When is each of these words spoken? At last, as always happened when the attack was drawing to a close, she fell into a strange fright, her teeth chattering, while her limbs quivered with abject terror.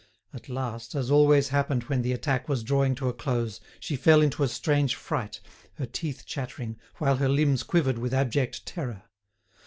At 0.33 0.49
last, 0.49 0.95
as 0.95 1.11
always 1.11 1.49
happened 1.49 1.83
when 1.83 2.01
the 2.01 2.11
attack 2.11 2.49
was 2.49 2.63
drawing 2.63 2.95
to 2.95 3.07
a 3.07 3.13
close, 3.13 3.61
she 3.79 3.95
fell 3.95 4.23
into 4.23 4.41
a 4.41 4.47
strange 4.47 4.95
fright, 4.95 5.39
her 5.75 5.85
teeth 5.85 6.25
chattering, 6.25 6.79
while 6.95 7.17
her 7.17 7.29
limbs 7.29 7.61
quivered 7.61 7.99
with 7.99 8.11
abject 8.11 8.65
terror. 8.65 9.03